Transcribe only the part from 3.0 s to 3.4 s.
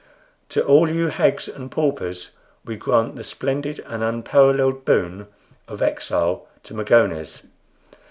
the